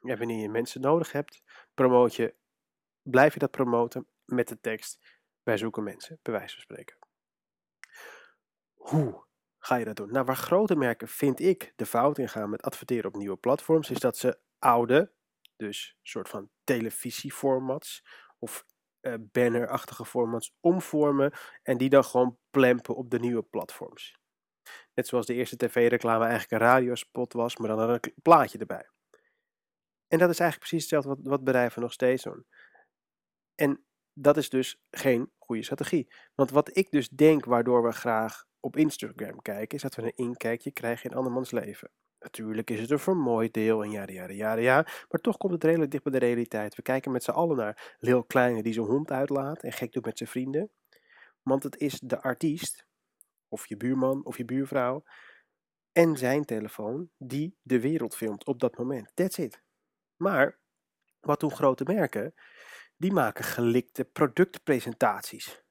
Wanneer 0.00 0.40
je 0.40 0.48
mensen 0.48 0.80
nodig 0.80 1.12
hebt, 1.12 1.42
promoot 1.74 2.14
je, 2.14 2.34
blijf 3.02 3.32
je 3.32 3.38
dat 3.38 3.50
promoten 3.50 4.06
met 4.24 4.48
de 4.48 4.60
tekst. 4.60 5.18
Wij 5.42 5.56
zoeken 5.56 5.82
mensen, 5.82 6.18
bij 6.22 6.32
wijze 6.32 6.54
van 6.54 6.62
spreken. 6.62 6.96
Hoe 8.74 9.24
ga 9.64 9.76
je 9.76 9.84
dat 9.84 9.96
doen? 9.96 10.12
Nou, 10.12 10.24
waar 10.24 10.36
grote 10.36 10.76
merken, 10.76 11.08
vind 11.08 11.40
ik, 11.40 11.72
de 11.76 11.86
fout 11.86 12.18
in 12.18 12.28
gaan 12.28 12.50
met 12.50 12.62
adverteren 12.62 13.06
op 13.06 13.16
nieuwe 13.16 13.36
platforms, 13.36 13.90
is 13.90 13.98
dat 13.98 14.16
ze 14.16 14.38
oude, 14.58 15.12
dus 15.56 15.98
soort 16.02 16.28
van 16.28 16.50
televisieformats 16.64 18.04
of 18.38 18.64
uh, 19.00 19.14
bannerachtige 19.18 20.04
formats 20.04 20.54
omvormen 20.60 21.32
en 21.62 21.78
die 21.78 21.88
dan 21.88 22.04
gewoon 22.04 22.38
plempen 22.50 22.96
op 22.96 23.10
de 23.10 23.18
nieuwe 23.18 23.42
platforms. 23.42 24.18
Net 24.94 25.06
zoals 25.06 25.26
de 25.26 25.34
eerste 25.34 25.56
tv-reclame 25.56 26.24
eigenlijk 26.24 26.52
een 26.52 26.68
radiospot 26.68 27.32
was, 27.32 27.56
maar 27.56 27.68
dan 27.68 27.90
een 27.90 28.00
plaatje 28.22 28.58
erbij. 28.58 28.88
En 30.08 30.18
dat 30.18 30.30
is 30.30 30.38
eigenlijk 30.38 30.58
precies 30.58 30.90
hetzelfde 30.90 31.08
wat, 31.08 31.18
wat 31.22 31.44
bedrijven 31.44 31.82
nog 31.82 31.92
steeds 31.92 32.22
doen. 32.22 32.46
En 33.54 33.84
dat 34.12 34.36
is 34.36 34.50
dus 34.50 34.80
geen 34.90 35.32
goede 35.38 35.62
strategie. 35.62 36.12
Want 36.34 36.50
wat 36.50 36.76
ik 36.76 36.90
dus 36.90 37.08
denk 37.08 37.44
waardoor 37.44 37.82
we 37.82 37.92
graag 37.92 38.44
op 38.62 38.76
Instagram 38.76 39.42
kijken, 39.42 39.76
is 39.76 39.82
dat 39.82 39.94
we 39.94 40.02
een 40.02 40.16
inkijkje 40.16 40.70
krijgen 40.70 41.10
in 41.10 41.16
andermans 41.16 41.50
leven. 41.50 41.90
Natuurlijk 42.18 42.70
is 42.70 42.80
het 42.80 42.90
een 42.90 42.98
vermooid 42.98 43.54
deel 43.54 43.82
en 43.82 43.90
ja, 43.90 44.06
ja, 44.06 44.28
ja, 44.30 44.52
ja, 44.52 44.86
maar 45.08 45.20
toch 45.20 45.36
komt 45.36 45.52
het 45.52 45.64
redelijk 45.64 45.90
dicht 45.90 46.02
bij 46.02 46.12
de 46.12 46.26
realiteit. 46.26 46.74
We 46.74 46.82
kijken 46.82 47.12
met 47.12 47.22
z'n 47.22 47.30
allen 47.30 47.56
naar 47.56 47.96
Lil 47.98 48.24
Kleine 48.24 48.62
die 48.62 48.72
zijn 48.72 48.86
hond 48.86 49.10
uitlaat 49.10 49.62
en 49.62 49.72
gek 49.72 49.92
doet 49.92 50.04
met 50.04 50.18
zijn 50.18 50.28
vrienden. 50.28 50.70
Want 51.42 51.62
het 51.62 51.76
is 51.76 52.00
de 52.00 52.22
artiest, 52.22 52.86
of 53.48 53.66
je 53.66 53.76
buurman 53.76 54.24
of 54.24 54.36
je 54.36 54.44
buurvrouw, 54.44 55.04
en 55.92 56.16
zijn 56.16 56.44
telefoon 56.44 57.10
die 57.18 57.56
de 57.62 57.80
wereld 57.80 58.16
filmt 58.16 58.44
op 58.44 58.60
dat 58.60 58.78
moment. 58.78 59.10
That's 59.14 59.38
it. 59.38 59.62
Maar, 60.16 60.58
wat 61.20 61.40
doen 61.40 61.52
grote 61.52 61.84
merken? 61.84 62.34
Die 62.96 63.12
maken 63.12 63.44
gelikte 63.44 64.04
productpresentaties. 64.04 65.62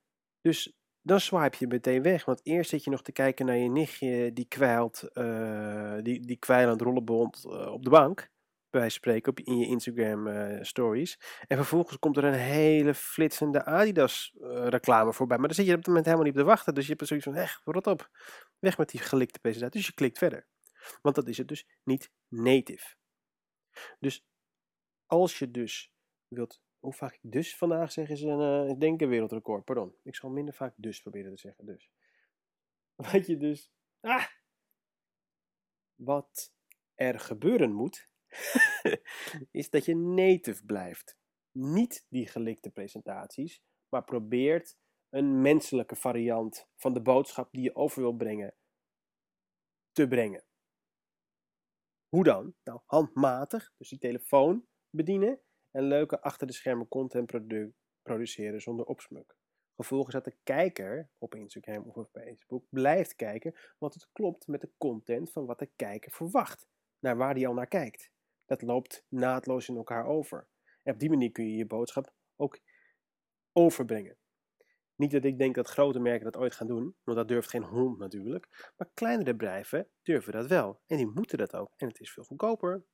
Dus 0.42 0.81
dan 1.02 1.20
swipe 1.20 1.56
je 1.60 1.68
meteen 1.68 2.02
weg. 2.02 2.26
Want 2.26 2.40
eerst 2.44 2.70
zit 2.70 2.84
je 2.84 2.90
nog 2.90 3.02
te 3.02 3.12
kijken 3.12 3.46
naar 3.46 3.58
je 3.58 3.70
nichtje 3.70 4.34
die 4.34 4.48
kwijlt, 4.48 5.10
uh, 5.14 5.98
die, 6.02 6.20
die 6.20 6.38
kwijlend 6.38 6.82
rollenbond 6.82 7.44
uh, 7.46 7.72
op 7.72 7.84
de 7.84 7.90
bank. 7.90 8.30
Bij 8.70 8.90
spreken 8.90 9.32
op, 9.32 9.40
in 9.40 9.58
je 9.58 9.66
Instagram 9.66 10.28
uh, 10.28 10.64
stories. 10.64 11.20
En 11.48 11.58
vervolgens 11.58 12.00
komt 12.00 12.18
er 12.18 12.24
een 12.24 12.34
hele 12.34 12.94
flitsende 12.94 13.66
Adidas 13.66 14.36
reclame 14.42 15.14
voorbij. 15.14 15.38
Maar 15.38 15.48
dan 15.48 15.56
zit 15.56 15.66
je 15.66 15.72
op 15.72 15.78
het 15.78 15.88
moment 15.88 16.06
helemaal 16.06 16.26
niet 16.26 16.36
op 16.36 16.40
te 16.42 16.48
wachten. 16.48 16.74
Dus 16.74 16.88
je 16.88 16.94
hebt 16.94 17.08
zoiets 17.08 17.26
van, 17.26 17.36
echt, 17.36 17.62
rot 17.66 17.88
op. 17.88 18.10
Weg 18.60 18.78
met 18.78 18.90
die 18.90 19.00
gelikte 19.00 19.40
presentatie. 19.40 19.78
Dus 19.78 19.88
je 19.88 19.94
klikt 19.94 20.18
verder. 20.18 20.48
Want 21.02 21.16
dat 21.16 21.28
is 21.28 21.38
het 21.38 21.48
dus 21.48 21.68
niet 21.84 22.12
native. 22.28 22.96
Dus 24.00 24.26
als 25.06 25.40
je 25.40 25.52
dus 25.52 25.92
wilt 26.28 26.62
hoe 26.82 26.94
vaak 26.94 27.14
ik 27.14 27.32
dus 27.32 27.58
vandaag 27.58 27.92
zeg 27.92 28.10
is 28.10 28.22
een, 28.22 28.80
uh, 29.00 29.10
wereldrecord. 29.10 29.66
Pardon. 29.66 29.96
Ik 30.04 30.16
zal 30.16 30.30
minder 30.30 30.54
vaak 30.54 30.74
dus 30.78 31.02
proberen 31.02 31.32
te 31.36 31.40
zeggen. 31.40 31.66
Dus. 31.66 31.92
Wat 33.12 33.28
je 33.28 33.38
dus. 33.38 33.72
Ah! 34.00 34.28
Wat 35.96 36.54
er 36.96 37.20
gebeuren 37.20 37.74
moet. 37.74 38.10
is 39.52 39.70
dat 39.70 39.86
je 39.86 39.96
native 39.96 40.66
blijft. 40.66 41.18
Niet 41.52 42.06
die 42.10 42.28
gelikte 42.28 42.72
presentaties. 42.72 43.64
Maar 43.90 44.04
probeert 44.04 44.78
een 45.10 45.42
menselijke 45.42 45.96
variant 45.96 46.70
van 46.76 46.94
de 46.94 47.02
boodschap 47.02 47.52
die 47.52 47.64
je 47.64 47.76
over 47.76 48.02
wil 48.02 48.14
brengen. 48.14 48.56
te 49.92 50.08
brengen. 50.08 50.44
Hoe 52.10 52.24
dan? 52.24 52.56
Nou, 52.64 52.82
handmatig. 52.86 53.74
Dus 53.78 53.90
die 53.90 54.00
telefoon 54.00 54.68
bedienen 54.90 55.42
en 55.72 55.84
leuke 55.84 56.22
achter 56.22 56.48
de 56.48 56.54
schermen 56.54 56.88
content 56.88 57.26
produ 57.26 57.74
produceren 58.02 58.62
zonder 58.62 58.86
opsmuk. 58.86 59.36
Gevolg 59.76 60.08
is 60.08 60.14
dat 60.14 60.26
de 60.26 60.38
kijker 60.44 61.10
op 61.18 61.36
Instagram 61.36 61.84
of 61.84 61.96
op 61.96 62.10
Facebook 62.12 62.66
blijft 62.70 63.16
kijken, 63.16 63.56
want 63.78 63.94
het 63.94 64.10
klopt 64.12 64.48
met 64.48 64.62
de 64.62 64.72
content 64.78 65.32
van 65.32 65.46
wat 65.46 65.60
de 65.60 65.70
kijker 65.76 66.12
verwacht, 66.12 66.68
naar 67.00 67.18
waar 67.18 67.34
hij 67.34 67.48
al 67.48 67.54
naar 67.54 67.68
kijkt. 67.68 68.12
Dat 68.46 68.62
loopt 68.62 69.06
naadloos 69.08 69.70
in 69.70 69.76
elkaar 69.76 70.06
over. 70.06 70.48
En 70.84 70.94
op 70.94 71.00
die 71.00 71.10
manier 71.10 71.32
kun 71.32 71.46
je 71.46 71.56
je 71.56 71.66
boodschap 71.66 72.14
ook 72.36 72.60
overbrengen. 73.54 74.18
Niet 74.96 75.12
dat 75.12 75.24
ik 75.24 75.38
denk 75.38 75.56
dat 75.56 75.68
grote 75.68 76.00
merken 76.00 76.32
dat 76.32 76.38
ooit 76.38 76.56
gaan 76.56 76.68
doen, 76.68 76.96
want 77.04 77.18
dat 77.18 77.28
durft 77.28 77.50
geen 77.50 77.64
hond 77.64 77.98
natuurlijk. 77.98 78.72
Maar 78.78 78.90
kleinere 78.94 79.36
bedrijven 79.36 79.88
durven 80.02 80.34
dat 80.34 80.48
wel. 80.48 80.82
En 80.88 80.98
die 80.98 81.08
moeten 81.08 81.38
dat 81.38 81.56
ook. 81.56 81.74
En 81.78 81.88
het 81.88 82.00
is 82.00 82.14
veel 82.14 82.24
goedkoper. 82.24 82.86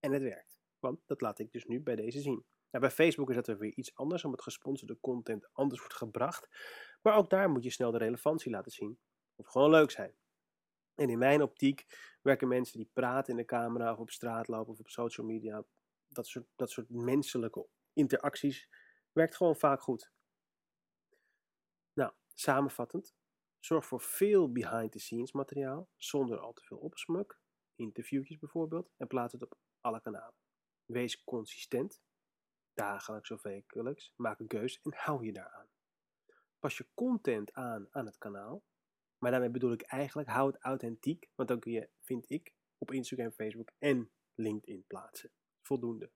En 0.00 0.12
het 0.12 0.22
werkt. 0.22 0.51
Want 0.82 1.00
dat 1.06 1.20
laat 1.20 1.38
ik 1.38 1.52
dus 1.52 1.64
nu 1.64 1.80
bij 1.80 1.96
deze 1.96 2.20
zien. 2.20 2.44
Nou, 2.70 2.84
bij 2.84 2.90
Facebook 2.90 3.28
is 3.28 3.34
dat 3.34 3.46
weer 3.46 3.74
iets 3.74 3.94
anders, 3.94 4.24
omdat 4.24 4.42
gesponsorde 4.42 4.98
content 5.00 5.48
anders 5.52 5.80
wordt 5.80 5.96
gebracht. 5.96 6.48
Maar 7.02 7.16
ook 7.16 7.30
daar 7.30 7.50
moet 7.50 7.64
je 7.64 7.70
snel 7.70 7.90
de 7.90 7.98
relevantie 7.98 8.50
laten 8.50 8.72
zien. 8.72 8.98
Of 9.36 9.46
gewoon 9.46 9.70
leuk 9.70 9.90
zijn. 9.90 10.14
En 10.94 11.08
in 11.08 11.18
mijn 11.18 11.42
optiek 11.42 11.86
werken 12.22 12.48
mensen 12.48 12.78
die 12.78 12.90
praten 12.92 13.32
in 13.32 13.38
de 13.38 13.44
camera 13.44 13.92
of 13.92 13.98
op 13.98 14.10
straat 14.10 14.48
lopen 14.48 14.72
of 14.72 14.78
op 14.78 14.88
social 14.88 15.26
media. 15.26 15.64
Dat 16.08 16.26
soort, 16.26 16.46
dat 16.56 16.70
soort 16.70 16.90
menselijke 16.90 17.66
interacties 17.92 18.68
werkt 19.12 19.36
gewoon 19.36 19.56
vaak 19.56 19.80
goed. 19.80 20.12
Nou, 21.92 22.12
samenvattend. 22.34 23.14
Zorg 23.58 23.86
voor 23.86 24.00
veel 24.00 24.52
behind-the-scenes 24.52 25.32
materiaal, 25.32 25.88
zonder 25.96 26.38
al 26.38 26.52
te 26.52 26.62
veel 26.62 26.78
opsmuk. 26.78 27.40
Interviewtjes 27.74 28.38
bijvoorbeeld. 28.38 28.90
En 28.96 29.06
plaats 29.06 29.32
het 29.32 29.42
op 29.42 29.58
alle 29.80 30.00
kanalen. 30.00 30.41
Wees 30.92 31.24
consistent, 31.24 32.02
dagelijks 32.74 33.30
of 33.30 33.42
wekelijks. 33.42 34.12
Maak 34.16 34.38
een 34.38 34.46
keus 34.46 34.80
en 34.82 34.92
hou 34.94 35.24
je 35.24 35.32
daaraan. 35.32 35.68
Pas 36.58 36.76
je 36.76 36.88
content 36.94 37.52
aan 37.52 37.86
aan 37.90 38.06
het 38.06 38.18
kanaal. 38.18 38.64
Maar 39.18 39.30
daarmee 39.30 39.50
bedoel 39.50 39.72
ik 39.72 39.82
eigenlijk, 39.82 40.28
hou 40.28 40.52
het 40.52 40.62
authentiek. 40.62 41.30
Want 41.34 41.48
dan 41.48 41.60
kun 41.60 41.72
je, 41.72 41.88
vind 42.00 42.30
ik, 42.30 42.54
op 42.78 42.92
Instagram, 42.92 43.30
Facebook 43.30 43.70
en 43.78 44.12
LinkedIn 44.34 44.84
plaatsen. 44.86 45.32
Voldoende. 45.60 46.10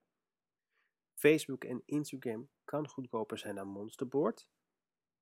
Facebook 1.15 1.65
en 1.65 1.83
Instagram 1.85 2.51
kan 2.65 2.89
goedkoper 2.89 3.39
zijn 3.39 3.55
dan 3.55 3.69
Monsterboard. 3.69 4.49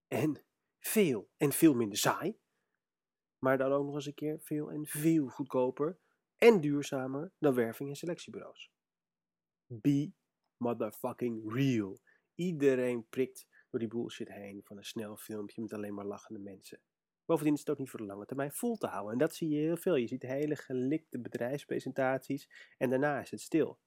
En 0.08 0.44
veel 0.80 1.30
en 1.36 1.52
veel 1.52 1.74
minder 1.74 1.98
saai. 1.98 2.38
Maar 3.38 3.58
dan 3.58 3.72
ook 3.72 3.84
nog 3.84 3.94
eens 3.94 4.06
een 4.06 4.14
keer 4.14 4.40
veel 4.40 4.70
en 4.70 4.86
veel 4.86 5.28
goedkoper 5.28 5.98
en 6.36 6.60
duurzamer 6.60 7.32
dan 7.38 7.54
werving 7.54 7.88
en 7.88 7.96
selectiebureaus. 7.96 8.73
Be 9.66 10.12
motherfucking 10.56 11.52
real. 11.52 11.98
Iedereen 12.34 13.08
prikt 13.08 13.46
door 13.70 13.80
die 13.80 13.88
bullshit 13.88 14.28
heen 14.28 14.60
van 14.64 14.76
een 14.76 14.84
snel 14.84 15.16
filmpje 15.16 15.62
met 15.62 15.72
alleen 15.72 15.94
maar 15.94 16.04
lachende 16.04 16.40
mensen. 16.40 16.80
Bovendien 17.24 17.54
is 17.54 17.60
het 17.60 17.70
ook 17.70 17.78
niet 17.78 17.90
voor 17.90 18.00
de 18.00 18.06
lange 18.06 18.26
termijn 18.26 18.52
vol 18.52 18.76
te 18.76 18.86
houden. 18.86 19.12
En 19.12 19.18
dat 19.18 19.34
zie 19.34 19.48
je 19.48 19.60
heel 19.60 19.76
veel. 19.76 19.96
Je 19.96 20.06
ziet 20.06 20.22
hele 20.22 20.56
gelikte 20.56 21.20
bedrijfspresentaties 21.20 22.48
en 22.78 22.90
daarna 22.90 23.20
is 23.20 23.30
het 23.30 23.40
stil. 23.40 23.78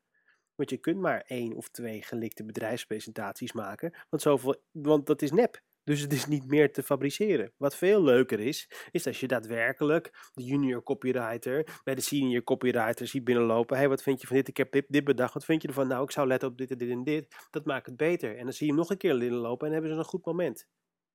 Want 0.56 0.70
je 0.70 0.78
kunt 0.78 1.00
maar 1.00 1.22
één 1.22 1.54
of 1.54 1.70
twee 1.70 2.02
gelikte 2.02 2.46
bedrijfspresentaties 2.46 3.54
maken, 3.54 3.94
want, 4.10 4.22
zoveel, 4.22 4.64
want 4.72 5.06
dat 5.06 5.22
is 5.22 5.32
nep. 5.32 5.62
Dus 5.88 6.02
het 6.02 6.14
is 6.14 6.26
niet 6.26 6.48
meer 6.48 6.74
te 6.74 6.84
fabriceren. 6.84 7.54
Wat 7.58 7.76
veel 7.76 8.04
leuker 8.04 8.40
is, 8.40 8.72
is 8.92 9.08
als 9.08 9.20
je 9.20 9.28
daadwerkelijk 9.28 10.30
de 10.34 10.44
junior 10.44 10.84
copywriter 10.84 11.80
bij 11.84 11.96
de 11.96 12.02
senior 12.02 12.44
copywriter 12.44 13.08
ziet 13.08 13.24
binnenlopen. 13.24 13.78
Hé, 13.78 13.88
wat 13.88 14.02
vind 14.02 14.22
je 14.22 14.28
van 14.28 14.36
dit? 14.36 14.48
Ik 14.48 14.58
heb 14.58 14.72
dit, 14.72 14.86
dit 14.88 15.04
bedacht. 15.04 15.34
Wat 15.34 15.46
vind 15.46 15.62
je 15.62 15.68
ervan? 15.68 15.88
Nou, 15.88 16.04
ik 16.04 16.12
zou 16.12 16.28
letten 16.28 16.50
op 16.50 16.58
dit 16.58 16.72
en 16.72 16.78
dit 16.78 16.90
en 16.90 17.04
dit. 17.04 17.48
Dat 17.50 17.66
maakt 17.66 17.86
het 17.86 17.98
beter. 17.98 18.38
En 18.38 18.44
dan 18.44 18.54
zie 18.54 18.66
je 18.66 18.72
hem 18.72 18.82
nog 18.82 18.90
een 18.90 18.98
keer 18.98 19.18
binnenlopen 19.18 19.68
en 19.68 19.74
hebben 19.74 19.92
ze 19.92 19.98
een 19.98 20.04
goed 20.04 20.26
moment. 20.26 20.68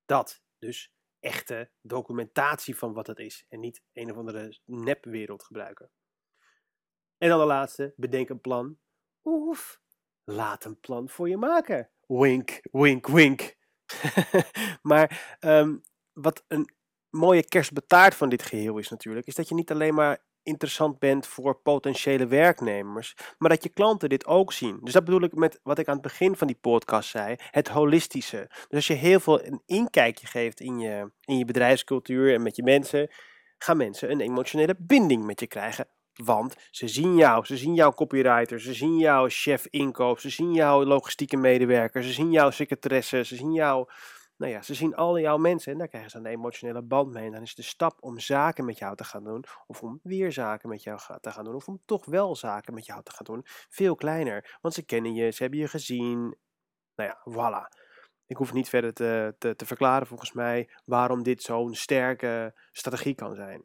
Dat 0.05 0.43
dus 0.59 0.93
echte 1.19 1.71
documentatie 1.81 2.77
van 2.77 2.93
wat 2.93 3.07
het 3.07 3.19
is. 3.19 3.45
En 3.49 3.59
niet 3.59 3.81
een 3.93 4.11
of 4.11 4.17
andere 4.17 4.59
nepwereld 4.65 5.43
gebruiken. 5.43 5.91
En 7.17 7.29
dan 7.29 7.39
de 7.39 7.45
laatste, 7.45 7.93
bedenk 7.95 8.29
een 8.29 8.41
plan. 8.41 8.77
Oef, 9.23 9.81
laat 10.23 10.65
een 10.65 10.79
plan 10.79 11.09
voor 11.09 11.29
je 11.29 11.37
maken. 11.37 11.89
Wink, 12.07 12.59
wink, 12.71 13.07
wink. 13.07 13.61
maar 14.81 15.37
um, 15.39 15.81
wat 16.13 16.43
een 16.47 16.69
mooie 17.09 17.47
kerstbetaard 17.47 18.15
van 18.15 18.29
dit 18.29 18.43
geheel 18.43 18.77
is 18.77 18.89
natuurlijk, 18.89 19.27
is 19.27 19.35
dat 19.35 19.49
je 19.49 19.55
niet 19.55 19.71
alleen 19.71 19.93
maar 19.93 20.21
interessant 20.43 20.99
bent 20.99 21.27
voor 21.27 21.55
potentiële 21.55 22.27
werknemers, 22.27 23.15
maar 23.37 23.49
dat 23.49 23.63
je 23.63 23.69
klanten 23.69 24.09
dit 24.09 24.25
ook 24.25 24.53
zien. 24.53 24.79
Dus 24.81 24.93
dat 24.93 25.05
bedoel 25.05 25.21
ik 25.21 25.35
met 25.35 25.59
wat 25.63 25.79
ik 25.79 25.87
aan 25.87 25.93
het 25.93 26.03
begin 26.03 26.35
van 26.35 26.47
die 26.47 26.55
podcast 26.61 27.09
zei, 27.09 27.35
het 27.51 27.67
holistische. 27.67 28.45
Dus 28.49 28.67
als 28.69 28.87
je 28.87 28.93
heel 28.93 29.19
veel 29.19 29.45
een 29.45 29.61
inkijkje 29.65 30.27
geeft 30.27 30.59
in 30.59 30.79
je, 30.79 31.11
in 31.25 31.37
je 31.37 31.45
bedrijfscultuur 31.45 32.33
en 32.33 32.41
met 32.41 32.55
je 32.55 32.63
mensen, 32.63 33.09
gaan 33.57 33.77
mensen 33.77 34.11
een 34.11 34.21
emotionele 34.21 34.75
binding 34.77 35.25
met 35.25 35.39
je 35.39 35.47
krijgen. 35.47 35.87
Want 36.13 36.55
ze 36.71 36.87
zien 36.87 37.15
jou, 37.15 37.45
ze 37.45 37.57
zien 37.57 37.73
jouw 37.73 37.91
copywriter, 37.91 38.59
ze 38.59 38.73
zien 38.73 38.97
jouw 38.97 39.25
chef 39.29 39.67
inkoop, 39.67 40.19
ze 40.19 40.29
zien 40.29 40.53
jouw 40.53 40.83
logistieke 40.83 41.37
medewerker, 41.37 42.03
ze 42.03 42.11
zien 42.11 42.31
jouw 42.31 42.49
secretaresse, 42.49 43.23
ze 43.23 43.35
zien 43.35 43.53
jouw 43.53 43.87
Nou 44.37 44.51
ja, 44.51 44.61
ze 44.61 44.73
zien 44.73 44.95
al 44.95 45.19
jouw 45.19 45.37
mensen 45.37 45.71
en 45.71 45.77
daar 45.77 45.87
krijgen 45.87 46.11
ze 46.11 46.17
een 46.17 46.25
emotionele 46.25 46.81
band 46.81 47.11
mee. 47.13 47.25
En 47.25 47.31
dan 47.31 47.41
is 47.41 47.55
de 47.55 47.61
stap 47.61 47.97
om 47.99 48.19
zaken 48.19 48.65
met 48.65 48.77
jou 48.77 48.95
te 48.95 49.03
gaan 49.03 49.23
doen, 49.23 49.43
of 49.67 49.81
om 49.81 49.99
weer 50.03 50.31
zaken 50.31 50.69
met 50.69 50.83
jou 50.83 50.99
te 51.21 51.31
gaan 51.31 51.43
doen, 51.43 51.55
of 51.55 51.67
om 51.67 51.81
toch 51.85 52.05
wel 52.05 52.35
zaken 52.35 52.73
met 52.73 52.85
jou 52.85 53.03
te 53.03 53.11
gaan 53.11 53.25
doen, 53.25 53.41
veel 53.69 53.95
kleiner. 53.95 54.57
Want 54.61 54.73
ze 54.73 54.85
kennen 54.85 55.13
je, 55.13 55.31
ze 55.31 55.41
hebben 55.41 55.59
je 55.59 55.67
gezien. 55.67 56.37
Nou 56.95 57.09
ja, 57.09 57.17
voilà. 57.31 57.81
Ik 58.25 58.37
hoef 58.37 58.53
niet 58.53 58.69
verder 58.69 58.93
te, 58.93 59.35
te, 59.37 59.55
te 59.55 59.65
verklaren 59.65 60.07
volgens 60.07 60.33
mij 60.33 60.69
waarom 60.85 61.23
dit 61.23 61.41
zo'n 61.41 61.75
sterke 61.75 62.53
strategie 62.71 63.15
kan 63.15 63.35
zijn. 63.35 63.63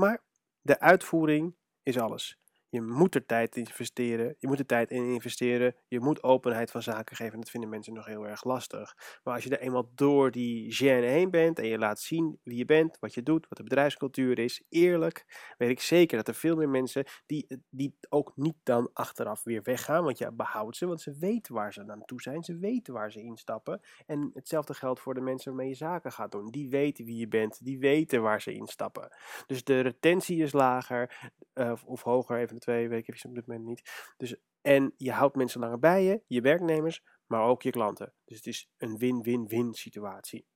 Maar 0.00 0.22
de 0.62 0.80
uitvoering 0.80 1.56
is 1.82 1.98
alles. 1.98 2.41
Je 2.72 2.82
moet 2.82 3.14
er 3.14 3.26
tijd 3.26 3.56
in 3.56 3.64
investeren. 3.64 4.36
Je 4.38 4.46
moet 4.46 4.58
er 4.58 4.66
tijd 4.66 4.90
in 4.90 5.12
investeren. 5.12 5.74
Je 5.88 6.00
moet 6.00 6.22
openheid 6.22 6.70
van 6.70 6.82
zaken 6.82 7.16
geven. 7.16 7.40
Dat 7.40 7.50
vinden 7.50 7.70
mensen 7.70 7.92
nog 7.94 8.06
heel 8.06 8.26
erg 8.26 8.44
lastig. 8.44 8.96
Maar 9.24 9.34
als 9.34 9.44
je 9.44 9.50
er 9.50 9.60
eenmaal 9.60 9.90
door 9.94 10.30
die 10.30 10.74
gêne 10.74 11.06
heen 11.06 11.30
bent 11.30 11.58
en 11.58 11.66
je 11.66 11.78
laat 11.78 12.00
zien 12.00 12.38
wie 12.42 12.56
je 12.56 12.64
bent, 12.64 12.96
wat 13.00 13.14
je 13.14 13.22
doet, 13.22 13.46
wat 13.48 13.58
de 13.58 13.64
bedrijfscultuur 13.64 14.38
is, 14.38 14.62
eerlijk, 14.68 15.24
weet 15.58 15.70
ik 15.70 15.80
zeker 15.80 16.16
dat 16.16 16.28
er 16.28 16.34
veel 16.34 16.56
meer 16.56 16.68
mensen 16.68 17.04
die, 17.26 17.46
die 17.70 17.96
ook 18.08 18.32
niet 18.34 18.56
dan 18.62 18.90
achteraf 18.92 19.42
weer 19.42 19.62
weggaan. 19.62 20.04
Want 20.04 20.18
je 20.18 20.32
behoudt 20.32 20.76
ze, 20.76 20.86
want 20.86 21.00
ze 21.00 21.16
weten 21.18 21.54
waar 21.54 21.72
ze 21.72 21.82
naartoe 21.82 22.22
zijn. 22.22 22.42
Ze 22.42 22.58
weten 22.58 22.94
waar 22.94 23.12
ze 23.12 23.20
instappen. 23.20 23.80
En 24.06 24.30
hetzelfde 24.34 24.74
geldt 24.74 25.00
voor 25.00 25.14
de 25.14 25.20
mensen 25.20 25.52
waarmee 25.52 25.68
je 25.70 25.76
zaken 25.76 26.12
gaat 26.12 26.32
doen. 26.32 26.50
Die 26.50 26.68
weten 26.68 27.04
wie 27.04 27.16
je 27.16 27.28
bent. 27.28 27.64
Die 27.64 27.78
weten 27.78 28.22
waar 28.22 28.42
ze 28.42 28.52
instappen. 28.52 29.16
Dus 29.46 29.64
de 29.64 29.80
retentie 29.80 30.42
is 30.42 30.52
lager 30.52 31.32
uh, 31.54 31.72
of 31.84 32.02
hoger, 32.02 32.38
even 32.38 32.60
twee 32.62 32.88
weken 32.88 33.14
op 33.28 33.34
dit 33.34 33.46
moment 33.46 33.66
niet. 33.66 34.12
Dus, 34.16 34.36
en 34.60 34.94
je 34.96 35.12
houdt 35.12 35.36
mensen 35.36 35.60
langer 35.60 35.78
bij 35.78 36.04
je, 36.04 36.22
je 36.26 36.40
werknemers, 36.40 37.02
maar 37.26 37.42
ook 37.42 37.62
je 37.62 37.70
klanten. 37.70 38.14
Dus 38.24 38.36
het 38.36 38.46
is 38.46 38.70
een 38.76 38.96
win-win-win 38.96 39.74
situatie. 39.74 40.46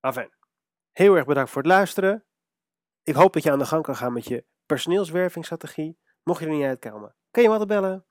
Enfin, 0.00 0.32
heel 0.92 1.16
erg 1.16 1.26
bedankt 1.26 1.50
voor 1.50 1.62
het 1.62 1.70
luisteren. 1.70 2.24
Ik 3.02 3.14
hoop 3.14 3.32
dat 3.32 3.42
je 3.42 3.50
aan 3.50 3.58
de 3.58 3.66
gang 3.66 3.82
kan 3.82 3.96
gaan 3.96 4.12
met 4.12 4.26
je 4.26 4.44
personeelswervingsstrategie. 4.66 5.98
Mocht 6.22 6.40
je 6.40 6.46
er 6.46 6.52
niet 6.52 6.64
uitkomen, 6.64 7.16
kan 7.30 7.42
je 7.42 7.48
me 7.48 7.54
altijd 7.58 7.80
bellen 7.80 8.06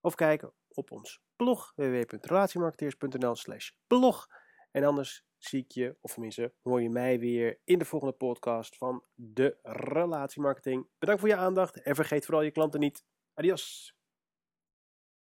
of 0.00 0.14
kijken 0.14 0.52
op 0.68 0.90
ons 0.90 1.20
blog 1.36 1.72
www.relatiemarketeers.nl 1.74 3.36
slash 3.36 3.70
blog. 3.86 4.26
En 4.70 4.84
anders 4.84 5.24
zie 5.46 5.62
ik 5.62 5.70
je, 5.70 5.96
of 6.00 6.12
tenminste 6.12 6.54
hoor 6.62 6.82
je 6.82 6.90
mij 6.90 7.18
weer 7.18 7.60
in 7.64 7.78
de 7.78 7.84
volgende 7.84 8.14
podcast 8.14 8.76
van 8.76 9.04
de 9.14 9.58
relatiemarketing. 9.62 10.88
Bedankt 10.98 11.20
voor 11.20 11.30
je 11.30 11.36
aandacht 11.36 11.82
en 11.82 11.94
vergeet 11.94 12.24
vooral 12.24 12.42
je 12.42 12.50
klanten 12.50 12.80
niet. 12.80 13.04
Adios! 13.34 13.95